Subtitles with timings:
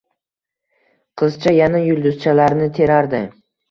[1.25, 3.27] Qizcha yana yulduzchalarni terardi